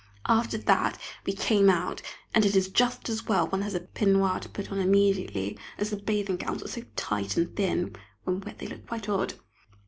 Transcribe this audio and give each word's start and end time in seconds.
After 0.27 0.57
that 0.57 0.99
we 1.27 1.33
came 1.33 1.69
out, 1.69 2.01
and 2.33 2.43
it 2.43 2.55
is 2.55 2.69
just 2.69 3.07
as 3.07 3.27
well 3.27 3.45
one 3.47 3.61
has 3.61 3.75
a 3.75 3.81
peignoir 3.81 4.39
to 4.39 4.49
put 4.49 4.71
on 4.71 4.79
immediately, 4.79 5.59
as 5.77 5.91
the 5.91 5.97
bathing 5.97 6.37
gowns 6.37 6.63
are 6.63 6.67
so 6.67 6.81
tight 6.95 7.37
and 7.37 7.55
thin, 7.55 7.95
when 8.23 8.41
wet 8.41 8.57
they 8.57 8.65
look 8.65 8.87
quite 8.87 9.07
odd. 9.07 9.35